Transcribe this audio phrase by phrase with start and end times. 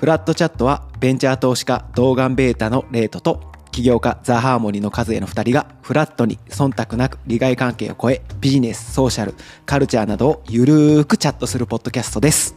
[0.00, 9.34] フラットチャットはベンチャー投資家動画ベータのレートと起業家ザ・ハーモニーの数への2人がフラットに忖度なく利害関係を超えビジネスソーシャル
[9.66, 12.56] カルチャーなどをゆるーくチャットするポッドキャストです。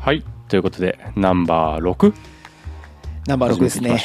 [0.00, 0.22] はい。
[0.48, 2.14] ということでナンバー6
[3.26, 3.98] ナンバー6ですね。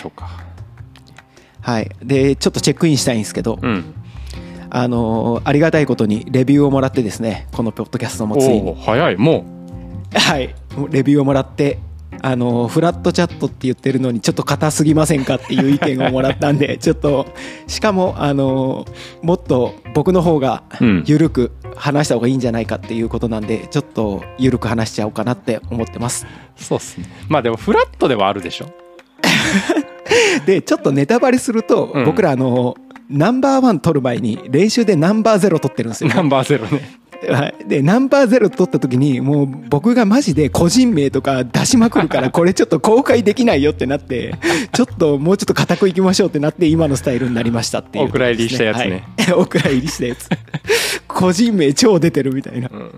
[1.60, 1.92] はい。
[2.02, 3.94] でちょっとチェックインしたいんですけど、うん。
[4.70, 8.74] あのーありがたいことにレビューをもらってですねこのポッドキャストもついに。
[8.82, 9.18] 早い。
[9.18, 9.44] も
[10.14, 10.56] はい。
[10.90, 11.80] レビューをもらって
[12.22, 17.28] あのーフラットチャットって言ってるのにちょっと硬すぎませんかっていう意見をもらったんで ちょっと
[17.68, 21.04] しかもあのーもっと僕の方がうん。
[21.06, 26.26] 緩く話した方がいいんじゃないかっていうことなんでちょっと緩く話しちゃおうかなって思ってます。
[26.60, 27.06] うそうっすね。
[27.30, 28.66] まあでもフラットではあるでしょ。
[30.46, 32.06] でちょっとネタバレすると、うん。
[32.06, 32.76] 僕らあの
[33.10, 36.70] ナンバーワン取る前に練習でナンバーゼロ取ってるんですよ、ナンバーゼロね。
[36.72, 36.82] はい
[37.68, 44.36] でナンバーゼロ取った時にもう僕がマジで個人名とか出しまくるから これちょっと公開できないよってなって
[44.74, 49.08] ちょっともうちょっと固くいきましょうってなって今のスタイルになりましたっていう、お蔵入りしたやつね。
[49.18, 50.30] はい、 お蔵入りしたやつ。
[51.08, 52.70] 個人名超出てるみたいな。
[52.72, 52.92] うん。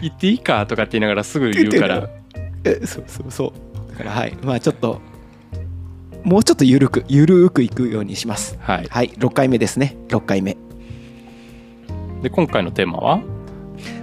[0.00, 2.08] 言っていいかとかって言いながらすぐ言うから。
[2.64, 3.98] えそうそうそう。
[3.98, 4.36] だからはい。
[4.42, 5.00] まあちょっと
[6.24, 8.56] もうちょっとゆるくゆるくいくようにします。
[8.60, 8.86] はい。
[8.88, 9.10] はい。
[9.18, 9.96] 6回目ですね。
[10.08, 10.56] 6回目
[12.22, 13.20] で今回のテーマは？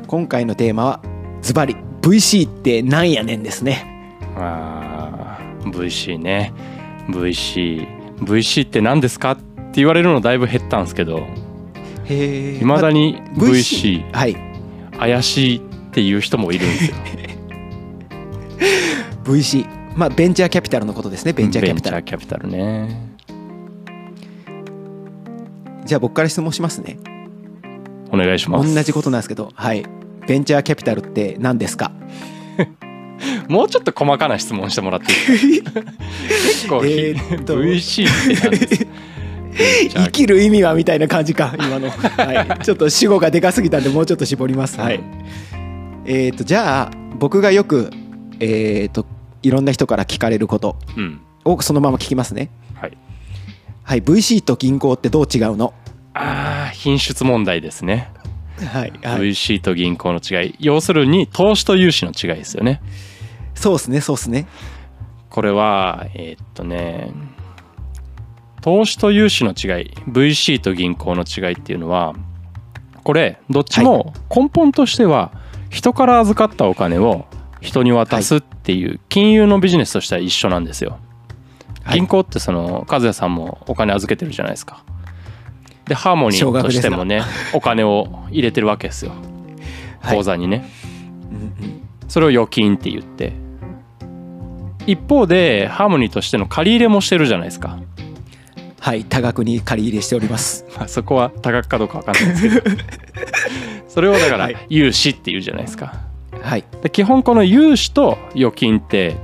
[0.07, 1.01] 今回のテーマは
[1.41, 4.19] ズバリ VC ってなんやねんですね。
[4.35, 6.53] あー VC ね。
[7.09, 7.87] VC
[8.19, 9.31] VC って何ですか？
[9.31, 9.43] って
[9.75, 11.25] 言われるのだいぶ減ったんですけど。
[12.07, 14.37] いまだに VC はい。
[14.97, 16.97] 怪しいっていう人もいるんですよ。
[19.25, 19.65] VC
[19.97, 21.33] まあベンチャーキャピタルのことですね。
[21.33, 23.15] ベンチャーキャピタルベンチャーキャピタルね。
[25.85, 26.97] じゃあ僕から質問しますね
[28.15, 28.83] お願いし同ます。
[28.83, 29.85] じことなんですけどはい。
[30.27, 31.91] ベンチャーキャピタルって何ですか？
[33.47, 35.81] もうちょっと細かな質問してもらっていいですか？
[36.45, 37.61] 結構、えーっと。
[37.61, 38.05] VC
[39.93, 44.79] 生きる意味はみたいな感じか今の、はい、ちょっと主語がでかすぎたんでもうちょっと絞ります。
[44.79, 44.99] はい。
[46.05, 47.89] えー、とじゃあ僕がよく
[48.41, 49.05] えー、と
[49.43, 51.21] いろんな人から聞かれることうん。
[51.45, 52.49] をそのまま聞きますね。
[52.73, 52.97] はい。
[53.83, 54.01] はい。
[54.03, 55.73] VC と銀行ってどう違うの？
[56.15, 58.09] ああ品質問題ですね、
[58.73, 60.55] はい、はい、VC と銀行の違い。
[60.59, 62.81] 要するに投資と融資の違いですよね。
[63.53, 64.47] そうですねそうですね。
[65.29, 67.11] これはえーっとね
[68.61, 72.13] 投資と融資の違い VC と銀行の違いっていうのは
[73.03, 75.31] これどっちも根本としては
[75.69, 77.25] 人から預かったお金を
[77.61, 80.97] 人に渡すっていう金融のビジネスとしては一緒なんですよ。
[81.83, 81.99] はい。
[81.99, 84.83] 銀行ってその和也さんもお金預けてるじゃないですか。
[85.87, 87.21] でハーモニーとしてもね
[87.53, 89.11] お金を入れてるわけですよ。
[90.01, 90.17] はい。
[90.17, 90.69] 口座にね。
[91.31, 91.81] うんうん。
[92.07, 93.33] それを預金って言って。
[94.87, 97.79] 一方でハーモニーとしての借り入れもしてるじゃないですか。
[98.79, 100.65] はい多額に借り入れしております。
[100.77, 102.77] まあ、そこは多額かどうか分かんないですけど。
[103.89, 104.57] それをだからはい。
[104.69, 105.93] 融資っていうじゃないですか。
[106.41, 106.63] はい。
[106.83, 109.15] で基本この融資と預金って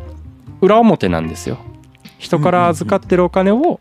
[0.61, 1.57] 裏表なんですよ。
[2.17, 3.79] 人から預かってるお金を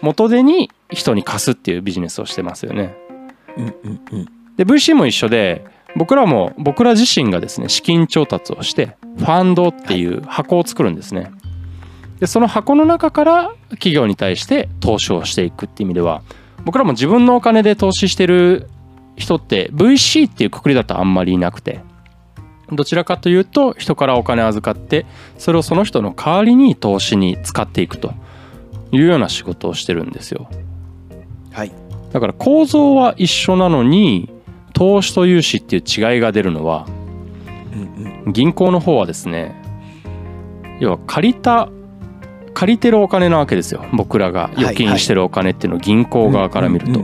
[0.00, 2.94] 元手に人に貸すっていうビジネスをしてますよね。
[3.56, 4.24] うんうんうん。
[4.56, 5.64] で VC も一緒で
[5.96, 11.30] 僕らも僕ら自身がですね資金調達をしてファンドっていう箱を作るんですね。
[12.20, 16.22] でその箱の中から企業に対して投資をしていくっていう意味では
[16.64, 18.68] 僕らも自分のお金で投資してる
[19.16, 21.80] 人って VC っていうくくりだとあんまりいなくて
[22.72, 25.06] どちらかというと人からお金預かって
[25.38, 28.12] それをその人の代わりに投資に使っていくと
[28.92, 30.48] いうような仕事をしてるんですよ
[31.58, 31.72] はい。
[32.12, 34.30] だから構造は一緒なのに
[34.72, 36.86] 投資と融資っていう違いが出るのは
[37.74, 38.32] うんうん。
[38.32, 39.54] 銀行の方はですね
[40.78, 41.68] 要は借りた
[42.54, 43.84] 借りてるお金なわけですよ。
[43.92, 47.02] 僕らが預金してるお金っていうのを銀行側から見ると、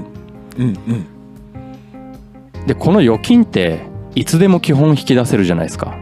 [2.67, 3.81] でこの預金って
[4.17, 5.97] いつでも基本引き出せるじゃないですか。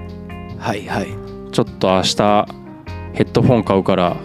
[0.59, 1.09] はいはい。
[1.51, 2.49] ちょっと明日
[3.13, 4.17] ヘッドフォン買うから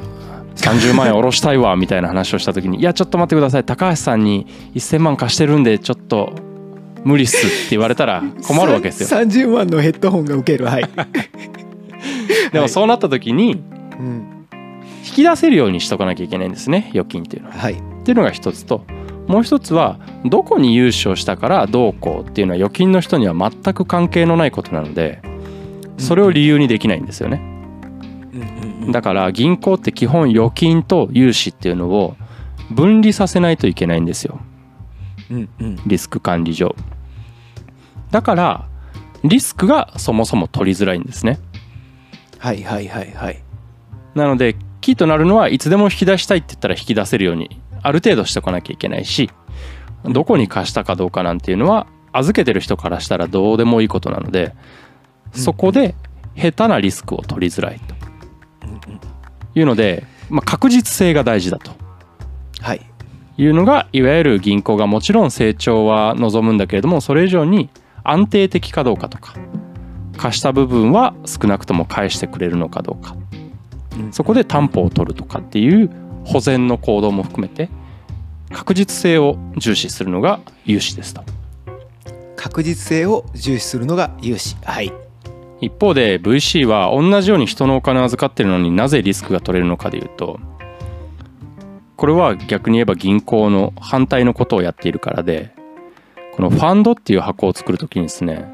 [0.58, 3.64] 30万円下ろしたいわみたいな話をした時に「いやちょっと待ってください。
[3.64, 6.34] 高橋さんに1000万貸してるんでちょっと
[7.04, 9.08] 無理っす」って言われたら困るわけですよ。
[9.08, 10.84] さ30万のヘッドホンが受けるはい、
[12.52, 13.62] でもそうなった時に
[14.00, 14.46] うん、
[15.06, 17.56] 引き出せるようにしとかなきゃいけないんですね預金っていうのは。
[17.56, 17.74] はい。
[17.74, 18.86] っていうのが一つと
[19.28, 25.20] もう一つはどこに融資をしたからどうこうっていうのは預金の人には全く関係のないことなので
[25.98, 27.57] それを理由にできないんですよね。
[28.88, 32.16] だから銀行って基本預金と融資っていうのを
[32.72, 34.40] 分離させないといけないんですよ。
[35.30, 35.80] うんうん。
[35.86, 36.76] リスク管理上。
[38.12, 38.68] だから
[39.24, 41.40] リスクがそもそも取りづらいんですね。
[42.38, 43.44] はいはいはいはい。
[44.16, 49.30] なのでキーとなるのはいつでも引き出したいって言ったら引き出せるようにある程度しておかなきゃいけないし
[50.06, 54.56] どこに貸したかどうかなんていうのは預けてる人からしたらどうでもいいことなので
[55.34, 55.96] そこで
[56.36, 57.97] 下手なリスクを取りづらいと
[59.58, 61.72] いうので、まあ、確実性が大事だと。
[62.62, 62.82] はい。
[63.38, 67.70] いうのがいわゆる銀行がもちろん成長は望むんだけれどもそれ以上に
[68.04, 69.36] 安定的かどうかとか
[70.18, 73.16] 貸した部分は少なくとも返してくれるのかどうか。
[74.00, 74.12] うん。
[74.12, 75.92] そこで担保を取るとかっていう
[76.26, 77.70] 保全の行動も含めて
[78.52, 81.24] 確実性を重視するのが融資ですと。
[82.36, 84.56] 確実性を重視するのが融資。
[84.64, 85.07] はい
[85.62, 90.40] 一方で VC は同じように人のお金を預かってるのになぜリスクが取れるのかでいうと
[91.96, 95.56] これは逆に言えば銀行の反対のことをやっているからで
[96.36, 98.54] このファンドっていう箱を作るときにですね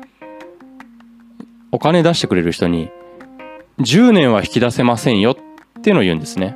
[1.71, 2.89] お金出してくれる人に
[3.79, 6.55] 10年は引き出せませんよっていうのを言うんですね。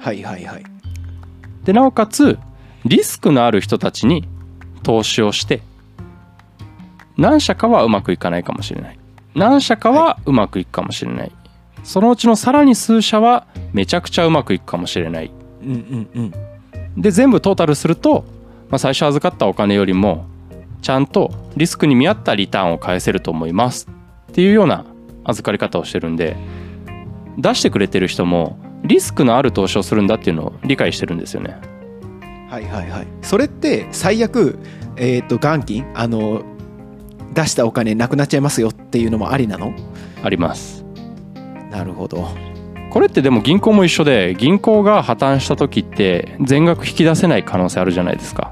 [0.00, 0.64] はいはいはい。
[1.64, 2.38] でなおかつ
[2.84, 4.26] リスクのある人たちに
[4.82, 5.60] 投資をして
[7.16, 8.98] 何社かはうまくいかないかもしれない
[9.34, 11.32] 何社かはうまくいくかもしれない、
[11.84, 15.30] そのうちのさらに数社はめちゃくちゃうまくいくかもしれない。
[15.62, 16.32] うんうんうん。
[16.96, 18.24] で全部トータルすると、
[18.68, 20.26] まあ、最初預かったお金よりも
[20.82, 23.88] ちゃんとリスクに見合ったリターンを返せると思います
[24.30, 24.84] っていうような
[25.24, 26.36] 預かり方をしてるんで
[27.38, 31.56] 出してくれてる人もリスクのある投資をするんだっていうのを理解してるんですよね。
[32.48, 33.06] はいはいはい。
[33.22, 34.58] それって最悪
[34.96, 36.42] えっ、と元金あの
[37.32, 39.72] 出したお金なくなっちゃいますよっていうのもありなの？
[40.22, 40.84] あります。
[41.70, 42.28] なるほど。
[42.90, 48.50] これってでも銀行も一緒で銀行が破綻した時って全額引き出せない可能性あるじゃないですか。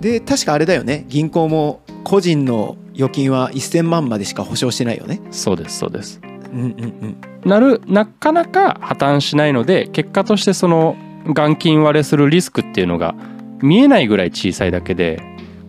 [0.00, 1.06] で確かあれだよね。
[1.08, 5.20] 銀行も個人の預金は1000万までしか保証してないよね。
[5.30, 6.20] そうですそうです。
[6.52, 7.16] うんうんうん。
[7.44, 13.14] なるなかなか破綻しないので結果としてその元金割れするリスクっていうのが
[13.62, 15.20] 見えないぐらい小さいだけで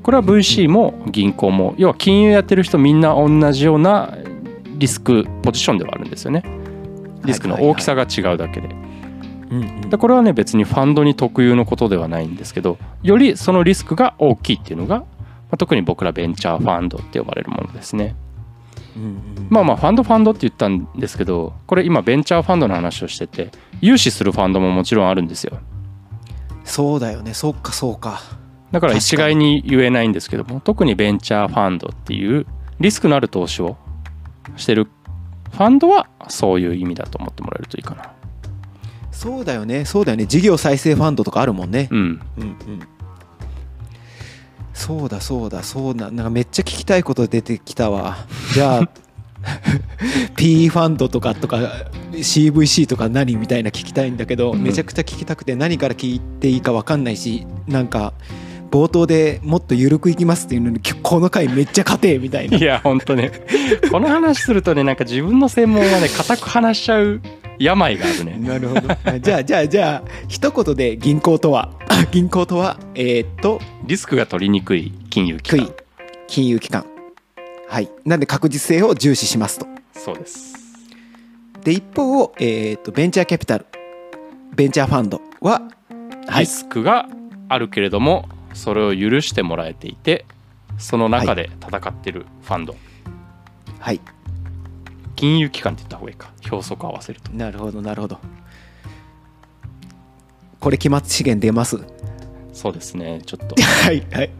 [0.03, 4.17] これは VC も銀行も要は金融やってる人みんな同じような
[4.77, 6.43] リスクポジションではあるんですよね。
[7.25, 8.69] リスクの大きさが違うだけで。
[9.89, 15.05] でこれはね別にファンドに特有のことではないんですけどよりそのリスクが大きいっていうのが、ま
[15.51, 18.15] あ、特に僕らベンチャーファンドって呼ばれるものですね。
[18.95, 19.47] うんうん。
[19.49, 23.51] まあまあファンドファンドって言ったんですけどこれ今ベンチャーファンドの話をしてて
[23.81, 25.59] 融資するファンドももちろんあるんですよ。
[26.63, 27.33] そうだよね。
[27.33, 28.21] そっかそうか
[28.71, 32.45] だから一概に言えないんですけども特にベンチャーファンドっていう
[32.79, 33.77] リスクのある投資を
[34.55, 34.87] してる
[35.51, 38.13] ファンドはそういう意味だと思ってもらえるといいかな。
[39.11, 39.83] そうだよね。
[39.83, 40.25] そうだよね。
[40.25, 41.89] 事業再生ファンドとかあるもんね。
[41.91, 41.97] うん。
[41.97, 42.57] うんうん。
[44.73, 45.61] そうだそうだ。
[45.63, 48.17] そうだなんかめっちゃ聞きたいこと出てきたわ。
[48.53, 48.89] じゃあ
[50.37, 51.57] PE ファンドとかとか
[52.13, 54.63] CVC とか何みたいな聞きたいんだけど、うん。
[54.63, 58.13] めちゃくちゃ聞きたくて何から聞いていいか分かんないしなんか
[58.71, 62.57] 冒頭でもっと緩くいきますっていうのにきこの回めっちゃ硬えみたいな。
[62.57, 63.31] いや本当ね
[63.91, 67.21] この話するとねなんか自分の専門はね固く話しちゃう
[67.57, 68.37] 病があるね。
[68.39, 68.81] なるほど。
[69.19, 71.71] じゃあじゃあじゃあ一言で銀行とは？
[72.11, 72.77] 銀行とは？
[72.95, 75.73] えーっとリスクが取りにくい金融機関。
[76.27, 76.85] 金融機関。
[77.67, 77.89] はい。
[78.05, 79.65] なんで確実性を重視しますと。
[79.93, 80.53] そうです。
[81.63, 83.65] で一方、えー、とベンチャーキャピタル。
[84.55, 85.61] ベンチャーファンドは
[86.27, 86.41] はい。
[86.41, 87.07] リスクが
[87.49, 90.25] あるけれどもそれを許してもらえていて
[90.77, 92.75] その中で戦ってるファンド、
[93.79, 94.01] はい。
[95.15, 96.31] 金融機関って言った方がいいか。
[96.51, 97.31] 表則合わせると。
[97.31, 98.19] なるほどなるほど。
[100.59, 101.77] これ期末資源出ます？
[101.77, 101.83] は
[102.53, 103.21] そうですね。
[103.25, 103.55] ちょっと。
[103.59, 104.05] いはい。
[104.11, 104.31] はい。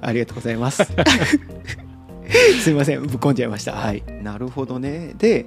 [0.00, 0.82] ありがとうございます。
[2.62, 3.06] すいません。
[3.06, 3.72] ぶっこんじゃいました。
[3.72, 4.02] はい。
[4.22, 5.14] なるほどね。
[5.18, 5.46] で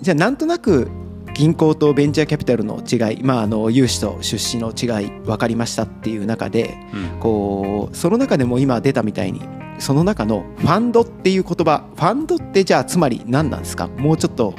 [0.00, 0.90] じゃあなんとなく
[1.34, 7.20] 銀行とベンチャーキャピタルの違い、まあ、あの融資と出資の違い分かりましたっていう中でうん。
[7.20, 9.40] こうその中でも今出たみたいに
[9.78, 13.88] その中のファンドっていう言葉ファンドってじゃあつまり何なんですか？
[13.88, 14.54] もうちょっと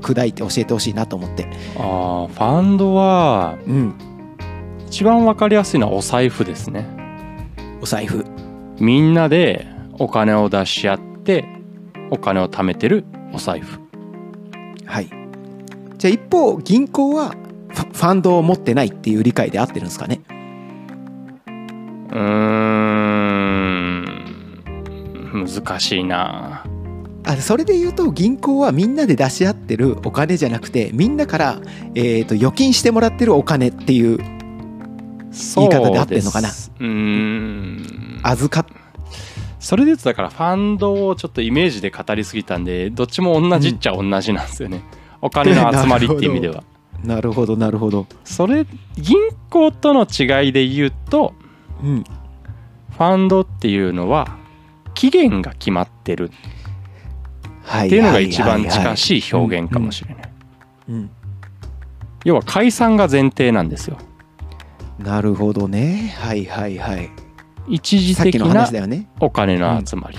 [0.00, 1.48] 砕いて教えてほしいなと思って。
[1.76, 3.94] あーファンドはうん。
[4.86, 6.86] 一番わかりやすいのはお財布ですね。
[7.82, 8.24] お財布。
[8.78, 9.66] みんなで
[9.98, 11.44] お金を出し合って
[12.10, 13.80] お金を貯めてるお財布。
[14.86, 15.17] はい
[15.98, 17.34] じゃあ一方銀行は
[17.70, 20.20] ファンドを持ってないっていう理解で合ってるんですかね？
[21.46, 22.18] うー
[25.34, 25.44] ん。
[25.44, 26.64] 難しいな。
[27.26, 31.60] あそれで言うと銀行はみんなで出し合ってるお金じゃなくてみんなから、
[31.94, 36.48] えー、と預金してもらってるお金っていう言い方で合ってんのかな？
[36.48, 38.20] うーん。
[38.22, 38.66] 預かっ
[39.58, 44.82] それで言うとだからファンドをちょっとイメージで語りすぎたんでどっちも同じっちゃ同じなんですよね、
[45.20, 46.62] お金の集まりっていう意味では。
[47.04, 47.56] なるほど。
[47.56, 48.06] なるほど。
[48.24, 49.16] それ銀
[49.50, 51.34] 行との違いで言うと
[51.82, 52.04] うん。
[52.04, 54.36] ファンドっていうのは
[54.94, 56.30] 期限が決まってる。
[57.62, 60.30] はっていうのが一番近いしい表現かもしれない。
[60.88, 61.10] うん。
[62.24, 63.98] 要は解散が前提なんですよ。
[64.98, 66.14] なるほどね。
[66.18, 67.10] はいはいはい。
[67.68, 69.08] 一時的な話だよね。
[69.20, 70.18] お金の集まり、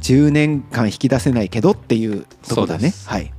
[0.00, 2.78] 10年間引き出せないけどっていうとこだね。
[2.78, 3.08] そうです。
[3.08, 3.35] はい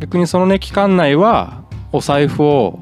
[0.00, 1.62] 逆にそのね期間内は
[1.92, 2.78] お財布を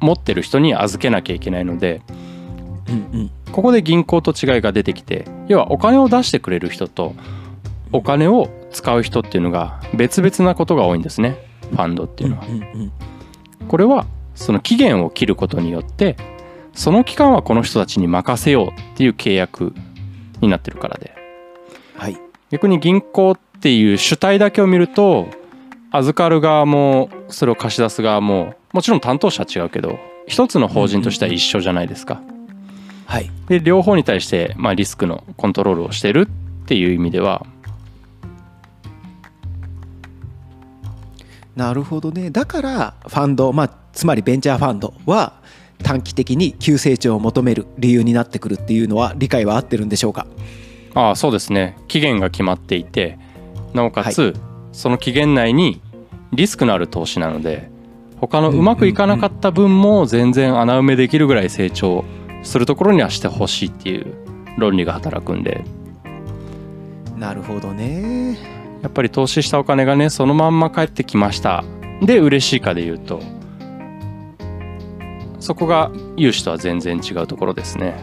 [0.00, 2.02] 持ってる人に預けなきゃいけないので
[2.88, 3.30] うんうん。
[3.52, 7.14] ここで銀行と違いが出てきて要はお金を出してくれる人と
[7.92, 11.36] お金を使う人っていうのが別々なことが多いんですね。
[11.70, 12.46] ファンドっていうのは。
[12.46, 12.92] うんうん
[13.66, 16.16] これはその期限を切ることによって
[16.72, 19.74] その期間はこの人たちに任せようっていう契約
[20.40, 21.12] になってるからで。
[21.96, 22.16] はい。
[22.50, 25.28] 逆に銀行っていう主体だけを見ると
[25.90, 32.20] 預かる側もそれを貸し出す側ももちろん担当者は違うけど一つの法人としては一緒じゃないですか。
[33.06, 33.30] はい。
[33.48, 37.46] で両方に対してまあリスクのコントロールをしてるっていう意味では。
[41.56, 42.30] なるほどね。
[42.30, 45.40] だからファンドまあつまりベンチャーファンドは
[45.82, 50.26] 短期的に急成長を求める理由になってくるっていうのは理解は合ってるんでしょうか？
[50.94, 51.78] ああそうですね。
[51.88, 53.18] 期限が決まっていて
[53.72, 54.34] なおかつ、
[54.78, 55.82] その期限内に
[56.32, 57.68] リスクのある投資なので
[58.20, 62.04] 他のうまくいかなかった分も全然穴埋めできるぐらい成長
[62.44, 64.14] するところにはしてほしいっていう
[64.56, 65.64] 論理が働くんで。
[67.16, 68.38] なるほどね。
[68.80, 71.64] やっぱり投資したお金がねそのまんま返ってきました。
[72.00, 73.20] で嬉しいかで言うと
[75.40, 77.96] そこが融資とは全然違うところですね。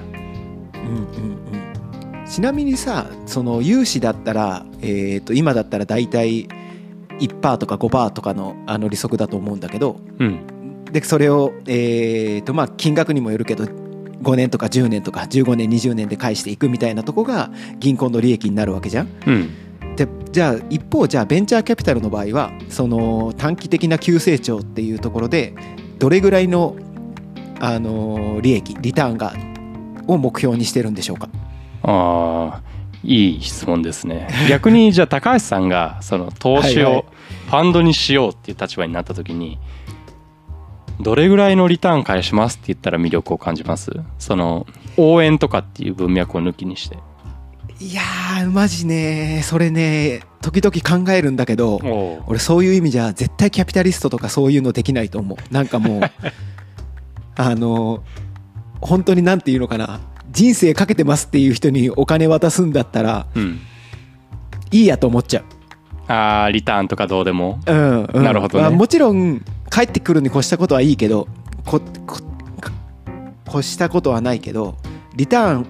[0.73, 0.97] うんうん
[2.19, 2.27] うん。
[2.27, 6.49] ちなみにさその融資だったら、えー、と今だったら大体
[7.19, 10.85] 1%とか5%とかのあの利息だと思うんだけどうん。
[10.91, 19.09] でそれを、えーとまあ、金額にもよるけど5年とか10年とか15年20年で返していくみたいなとこが銀行の利益になるわけじゃん。
[19.27, 19.95] うん。
[19.95, 25.53] でじゃあ一方じゃあベンチャーキャピタルの場合はその短期的な急成長っていうところで
[25.99, 26.75] どれぐらいの、
[27.61, 29.33] あの利益リターンが
[30.07, 31.29] を目標にしてるんでしょうか？
[31.83, 32.63] ああ
[33.05, 34.27] いい質問ですね。
[34.49, 37.05] 逆にじゃあ高橋さんがその投資を
[37.47, 39.59] ファンドにしようっていう立場になった時に
[40.99, 43.91] どれぐらいのリターン返しますって言ったら魅力を感じます？
[44.17, 44.65] その
[44.97, 46.97] 応援とかっていう文脈を抜きにして。
[47.79, 49.41] いやーマジね。
[49.43, 55.53] それね時々考えるんだけどお俺そういう意味じゃ絶対キャピタリストとかそういうのできないと思う。
[55.53, 56.01] なんかもう
[57.35, 58.01] あの
[58.81, 59.99] 本当になんていうのかな
[60.35, 63.59] 人生かけてますっていう人にお金渡すんだったらうん。
[64.71, 65.43] いいやと思っちゃう。
[66.07, 67.59] あーリターンとかどうでも？
[67.65, 68.23] うんうん。
[68.23, 68.61] なるほどね。
[68.63, 71.27] まあもちろん帰ってくるに越したことはいいけど
[71.65, 72.19] ここ
[73.47, 74.75] 越したことはないけど
[75.15, 75.65] リターン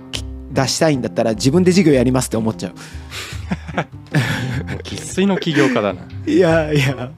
[0.52, 2.74] 出したいんだったら自分で事業やりますって思っちゃう。
[4.84, 6.02] 生粋の起業家だな。
[6.26, 7.12] いやいや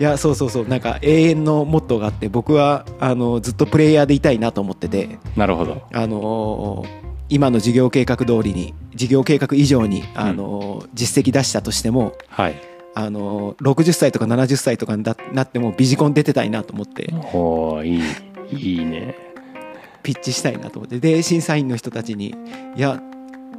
[0.00, 0.68] いやそうそうそう。
[0.68, 5.18] なんか永遠のモットーがあって僕はあのずっとプレイヤーでいたいなと思ってて。
[5.36, 5.82] なるほど。
[5.92, 6.84] あの
[7.28, 12.54] 今の事業計画通りに事業計画以上にあの、実績出したとしてもはい。
[12.96, 17.12] あの60歳とか70歳とかにななってもビジコン出てたいなと思って。
[17.84, 19.16] いいいいね。
[20.02, 21.00] ピッチしたいなと思って。
[21.00, 22.34] で審査員の人たちに
[22.76, 23.02] 「いや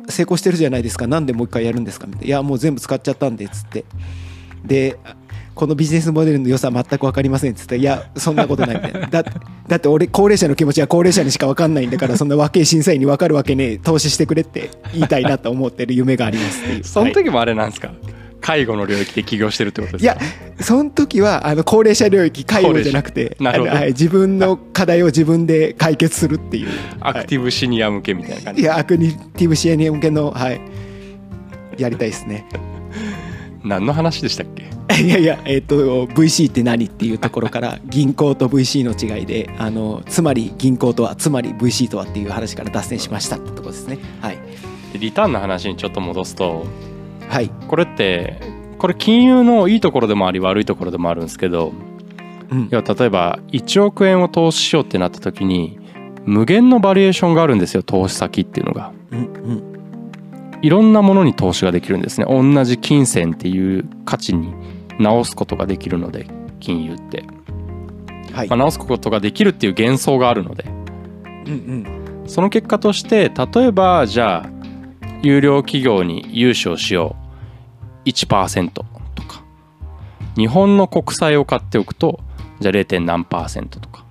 [0.08, 1.08] 成功してるじゃないですか。
[1.08, 3.84] なんでもう一回やるんですか?」みたいな「いやもう全部使っちゃったんで」っつって。
[4.64, 4.98] で
[5.56, 9.08] このビジネスモデルの良さ全く分かりませんっつって「いやそんなことない」みたいな。
[9.10, 9.24] だ
[9.68, 13.78] だって俺高齢者の気持ちは高齢者にしか分かんないんだからそんな若い 審査員に分かるわけねえ。
[13.78, 16.74] 投資してくれって言いたいなと思ってる夢がありますっていう。
[16.76, 17.92] はいその時もあれなんですか、
[18.42, 20.14] 介護の領域で起業してるってことですか？
[20.14, 20.22] いや
[20.60, 23.72] その時はあの高齢者領域介護じゃなくてなるほど。
[23.76, 26.68] はい、自分の課題を自分で解決するっていう。
[27.00, 30.60] アクティブシニア向けみたいな感じ、いやアクティブ支援向けのはい。
[31.78, 32.46] やりたいですね
[33.66, 34.64] 何の話でしたっけ？
[35.02, 43.98] いやいやえっ、と VC って何っていうところから 銀行と VC の違いであのつまり銀行とはつまり VC とはっていう話から脱線しましたってところですね。
[44.22, 44.38] はい。
[44.94, 46.66] でリターンの話にちょっと戻すと
[47.28, 47.50] はい。
[47.68, 48.40] これって
[48.78, 51.74] これ金融のいいところでもあり悪いところでもあるんですけど
[52.52, 52.68] うん。
[52.72, 55.80] 要は例えば1億円を投資しようってなった時に
[56.26, 58.92] 無限のバリエーションがあるんですよ投資先っていうのが。
[59.12, 59.22] うんう
[59.72, 59.75] ん
[60.66, 62.26] いろんなものに投資ができるんですね。
[62.28, 64.52] 同じ金銭っていう価値に
[64.98, 66.26] 直すことができるので
[66.60, 67.24] 金融って、
[68.34, 68.48] はい。
[68.48, 70.66] まあ、直すことができるっていう幻想があるので。
[71.46, 71.54] うんう
[72.24, 72.24] ん。
[72.26, 74.50] その結果として例えばじゃあ
[75.22, 77.16] 有料企業に融資をしよ
[78.04, 78.10] う。
[78.10, 79.44] 1%とか。
[80.36, 82.22] 日本の国債を買っておくと
[82.60, 83.02] じゃあ 0.
[83.02, 84.04] 何パーセントとか。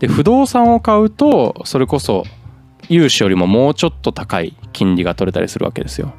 [0.00, 2.24] で不動産を買うとそれこそ
[2.88, 6.14] 融資よりももうちょっと高い金利が取れたりするわけですよ。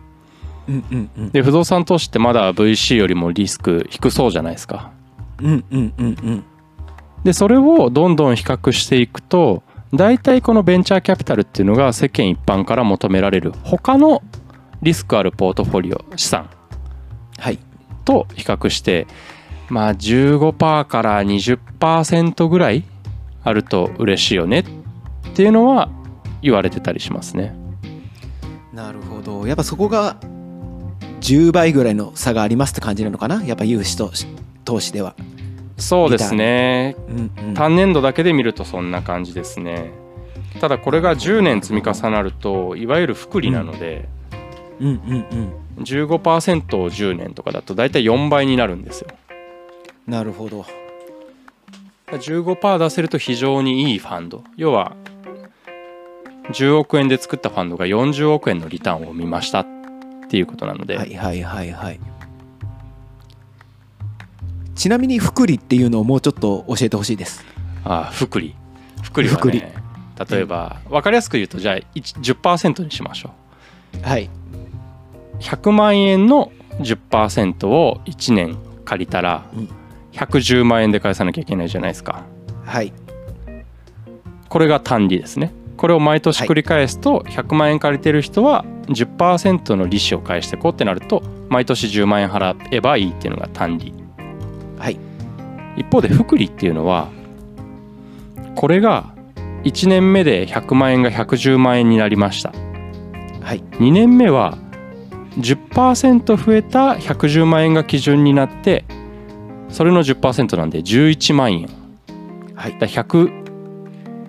[0.68, 1.30] うんうんうん。
[1.32, 4.92] で不動産投資ってまだ VC よりもリスク低そうじゃないですか。
[5.42, 6.44] うんうんうんうん。
[7.24, 14.22] でそれをどんどん比較していくと大体このベンチャーキャピタルっていうのが世間一般から求められる他の
[14.82, 16.50] リスクあるポートフォリオ資産
[17.38, 17.60] はい。
[18.04, 19.08] と比較して
[19.70, 22.84] まあ15%から20%ぐらい
[23.44, 24.64] あると嬉しいよねっ
[25.34, 25.90] ていうのは
[26.46, 27.54] 言われてたりしますね。
[28.72, 29.46] なるほど。
[29.48, 30.18] やっぱそこが
[31.22, 33.44] 10倍ぐらいの差がありますって感じなのかな？
[33.44, 34.12] やっぱ融資と
[34.64, 35.16] 投資では。
[35.78, 36.96] そうですね。
[37.10, 37.54] うんうん。
[37.56, 39.92] 単年度だけで見るとそんな感じですね。
[40.62, 44.08] ただこれが10年積み重なるといわゆる複利なので、
[44.80, 44.88] うん。
[44.88, 49.10] うんうん15%を10年とかだと大体4倍になるんですよ。
[50.08, 50.66] なるほど。
[52.08, 54.44] 15%出せると非常にいいファンド。
[54.56, 54.96] 要は
[56.52, 59.68] 10億円で作ったファンドが40億円のリターンを見ましたっ
[60.30, 62.00] ていうことなので、はいはいはいはい。
[64.76, 67.46] ちなみに複利っていうのをもうちょっと教えてほしいです。
[67.84, 68.56] ああ複利。
[69.02, 69.60] 複利は複利。
[69.60, 69.74] ね
[70.30, 73.32] 例えば分かりやすく言うとじゃあ1 10%にしましょ
[74.02, 74.30] はい、
[75.34, 79.70] う100万円の10%を1年借りたらうん。
[80.16, 82.24] 110万円で返さなきゃいけないじゃないですか。
[82.64, 82.94] はい。
[84.48, 93.94] これが単利ですねこれを毎年繰り返すと100万円借りてる人は10%の利子を返してこうってなると毎年10万円払えばいいっていうのが単利。
[94.78, 95.00] はい。
[95.78, 97.10] 一方で複利っていうのは
[98.56, 99.14] これが
[99.64, 102.54] 1年目で100万円が110万円になりました。
[103.42, 103.62] はい。
[103.80, 104.58] 2年目は
[105.40, 108.86] 10%増えた110万円が基準になって
[109.70, 111.70] それの10%なんで11万円。
[112.56, 112.80] はい。
[112.80, 112.88] だ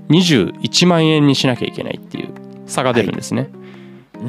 [0.09, 2.35] 121万円にしなきゃいけないっていう
[2.67, 3.51] 差が出るんですね、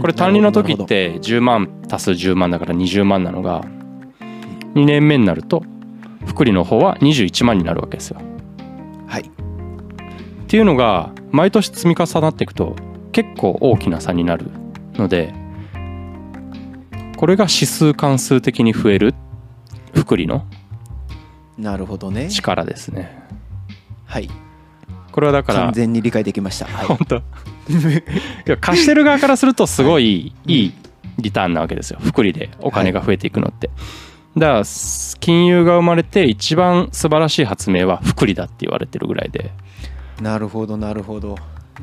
[0.01, 3.61] これ単利の時って10万足す10万だから20万なのが
[4.75, 5.63] 2年目になると
[6.25, 8.21] 福利の方は21万になるわけですよ。
[9.07, 9.21] はい。
[9.23, 9.25] っ
[10.47, 12.75] ていうのが毎年積み重なっていくと
[13.11, 14.51] 結構大きな差になる
[14.93, 15.33] ので
[17.17, 19.15] これが指数関数的に増える
[19.93, 20.45] 福利の
[21.57, 22.29] なるほどね。
[22.29, 23.19] 力ですね。
[24.05, 24.29] はい
[25.17, 26.85] これはだから完全に理解できました、はい。
[26.85, 27.15] 本当。
[27.15, 27.21] い
[28.45, 30.73] や貸してる側からするとすごいいい
[31.17, 31.97] リターンなわけですよ。
[32.03, 33.71] 福利でお金が増えていくのって、
[34.37, 34.63] だから
[35.19, 39.49] 金融が生まれて一番素晴らしい発明は福利だって言われてるぐらいで。
[40.21, 41.35] なるほどなるほど。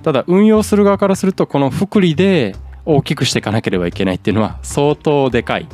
[0.05, 5.67] ただ運用する側からするとこの福利で大きくしていかなければいけないっていうのは相当でかい。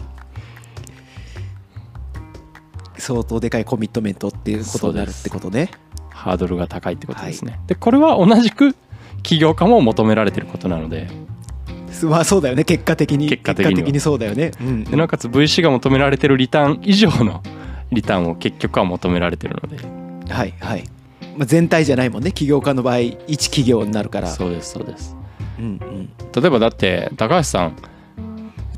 [2.97, 5.71] 相当でかいコミットメントっていうことになるってことね
[6.21, 8.77] ハードルが高いってことですね、でこれは同じく
[9.23, 11.09] 起業家も求められてることなので。
[12.05, 13.29] まあそうだよね結果的に。
[13.29, 14.01] 結果的には。
[14.01, 14.85] そうだよね、うん。
[14.85, 17.43] でなおかつ VC が求められてるリターン以上の
[17.91, 20.33] リターンを結局は求められてるので。
[20.33, 20.85] はいはい、
[21.37, 22.33] まあ、全体じゃないもんね。
[22.33, 24.29] 起業家の場合一企業になるから。
[24.29, 25.17] そうですそうです。
[25.59, 26.09] うんうん。
[26.33, 27.77] 例えばだって高橋さん。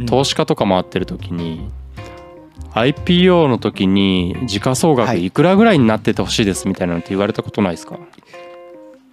[0.07, 1.69] 投資家とか回ってる時に、
[2.75, 5.27] IPO の時に時価総額はい。
[5.27, 7.99] いくらぐらいになっててほしいですみたいなのって言われたことないですか、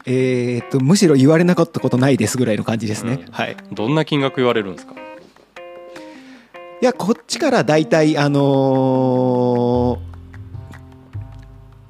[0.05, 3.31] えーっとむしろ言われなかったことないですぐらいの感じですね、うん。
[3.31, 3.57] はい。
[3.73, 4.93] どんな金額言われるんですか？
[6.81, 10.09] いやこっちから大体あのー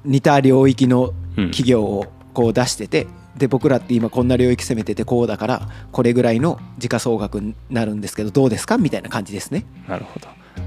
[0.04, 3.06] 似た領域のうん企業をこう出してて
[3.36, 8.76] で僕らって今こんな領域攻めててこうだからこれぐらいの時価総額になるんですけどどうですか？
[8.78, 9.64] みたいな感じですね。
[9.88, 10.26] なるほど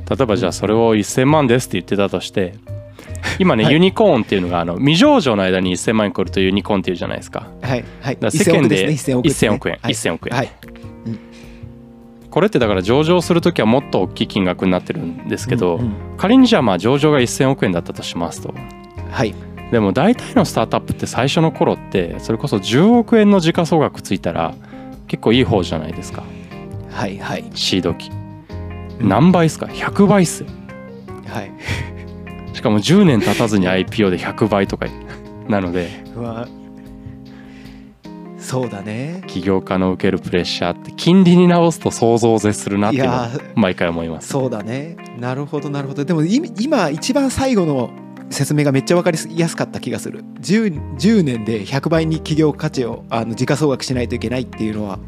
[0.10, 2.56] 例えばじゃあそれを1000万ですって言ってたとして
[3.40, 3.74] 今ね、はい。
[3.74, 7.48] ユニコーンっていうのがあの未上場の間に1000万円超えるとユニコーンっていうじゃないですか。
[7.62, 8.18] はいはい。
[8.32, 9.52] 世間で1000億ですね。
[9.52, 9.80] 1000億円。
[9.82, 9.94] はい。
[9.94, 10.38] 1000億円。
[10.38, 10.52] はい。
[12.30, 18.54] これってだから上場する時はもっと大きい金額になってるんですけど、うんうん仮にじゃあまあ上場が1000億円だったとしますと。
[19.12, 19.36] はい。
[19.72, 24.56] でも大体のスタートアップって最初の頃ってそれこそ10億円の時価総額ついたら
[25.08, 26.24] 結構いい方じゃないですか。
[26.92, 27.44] はいはい。
[27.56, 28.23] シード機うん
[29.00, 30.50] 何倍っすか？100倍っすよ。
[31.28, 31.52] はい。
[32.54, 34.88] しかも10年経たずに IPO で100倍とか
[35.48, 35.90] なので。
[38.38, 39.24] そうだね。
[39.28, 43.02] 起業家の受けるプレッシャーって金利に直すと想像を絶するなってい
[43.56, 44.28] 毎回思います。
[44.28, 44.98] そうだね。
[45.18, 46.04] なるほどなるほど。
[46.04, 47.90] でもい今一番最後の
[48.30, 50.24] 説明がめっちゃ分かりやすかった気がする。
[50.42, 55.00] 10, 10年で100倍に企業価値をあの時価総額しないといけないっていうのは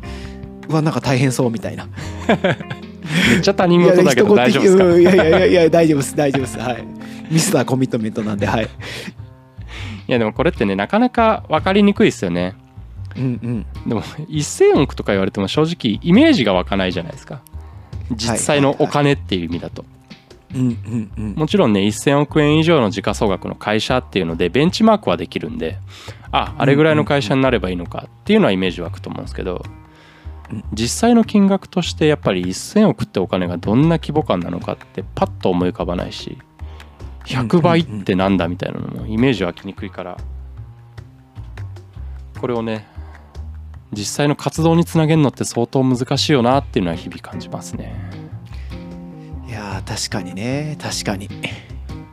[0.70, 1.88] うわなんか大変そうみたいな
[3.32, 4.84] めっちゃ他人事だけど大丈夫ですか？
[4.98, 6.60] いやいやいやいや大丈夫です大丈夫です。
[6.60, 6.84] はい。
[7.32, 8.66] ミスターコミットメントなんではい。
[8.66, 8.68] い
[10.08, 12.56] やでもこれってねなかなか分かりにくいですよね。
[13.16, 13.90] うんうん。
[13.90, 17.42] でも1000億とか言われても正直イメージが湧かないじゃないですか。
[18.12, 19.86] 実際のお金っていう意味だと。
[20.54, 21.34] うんうんうん。
[21.36, 25.78] もちろんね1000億円以上の時価総額の会社っていうのでベンチマークはできるんで
[26.32, 29.64] ああれぐらいの会社になればいいのかっていうのはイメージ湧くと思うんですけど。
[29.68, 29.85] うん
[30.74, 36.38] 実際の金額としてやっぱり1000億ってお金がどんな規模感なのかってパッと思い浮かばないし
[37.26, 40.18] 100倍ってなんだみたいなのもイメージ湧きにくいから
[42.40, 42.88] これをね
[43.92, 47.96] 実際の活動につなげるのって相当難しいよなっていうのは日々感じますね。
[49.48, 51.30] いやー確かにね確かに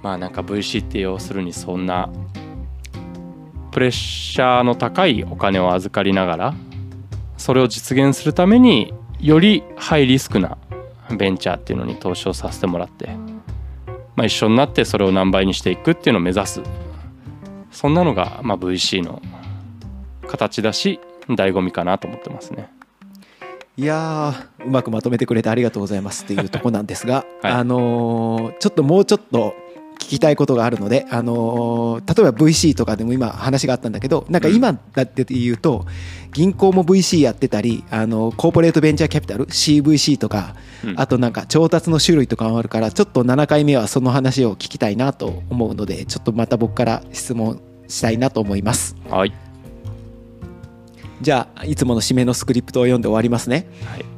[0.03, 2.09] まあなんか VC って要するにそんな
[3.73, 6.55] プレッシャーの高いお金を預かりながら
[7.42, 10.59] それを実現するためによりハイリスクな
[11.11, 13.16] ベンチャーっていうのに投資をさせてもらって、
[14.14, 16.62] まあ、一緒になってそれを何倍にしていくっていうのを目指す
[17.72, 19.20] そんなのがまあ VC の
[20.28, 22.70] 形だし醍醐味かなと思ってますね。
[23.76, 29.62] いやーうまくまとめてくれてありがとうございますっていうとこなんですが、 はいあのーちょっともうちょっと聞
[30.16, 35.87] きたいことがあるので、あのー例えば VC とかでも今話があったんだけどなんか今だって言うと
[36.33, 41.01] 銀行も VC やってたりあのコーポレートベンチャーキャピタル CVC とか、うん。
[41.01, 48.96] あとなんか調達の種類とかもあるからちょっと7回目はその話を聞きたいなと思うのでちょっとまた僕から質問したいなと思います。
[49.09, 49.33] はい、
[51.20, 53.66] じゃあいつもの締めのスクリプトを読んで終わりますね。
[53.87, 54.12] はい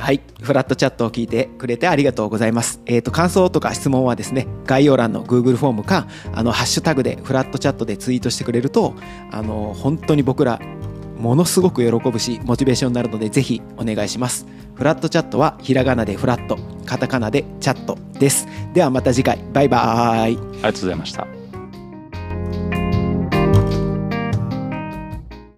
[0.00, 2.80] はい、フラットチャットを聞いてくれてありがとうございます。
[2.86, 8.94] えっ、と、感想とか質問はですね、概要欄の Google フォームか、あの、ハッシュタグでフラットチャットでツイートしてくれると、
[9.30, 10.58] あの、本当に僕ら、
[11.18, 14.46] ものすごく喜ぶし、モチベーションになるので、ぜひお願いします。
[14.74, 18.48] フラットチャットは、ひらがなでフラット、カタカナでチャットです。
[18.72, 20.38] ではまた次回、バイバーイ。
[20.38, 21.39] ありがとうございました。